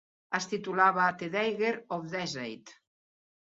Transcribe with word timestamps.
Es 0.37 0.47
titulava 0.53 1.09
"The 1.19 1.29
Dagger 1.37 1.71
of 1.99 2.09
Deceit". 2.17 2.75